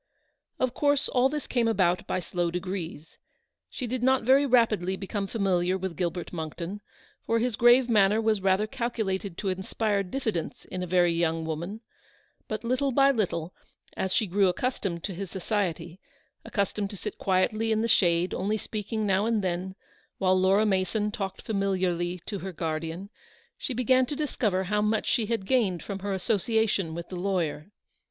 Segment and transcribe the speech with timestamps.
[0.59, 3.19] Of course all this came about by slow degrees.
[3.69, 6.81] She did not very rapidly become familiar with Gilbert Monckton,
[7.21, 11.81] for his grave manner was rather calculated to inspire diffidence in a very young woman;
[12.47, 13.53] but little by little,
[13.95, 15.99] as she grew accus tomed to his society,
[16.43, 19.75] accustomed to sit quietly in the shade, only speaking now and then,
[20.17, 23.11] while Laura Mason talked familiarly to her guardian,
[23.55, 27.69] she began to discover how much she had gained from her association with the lawyer.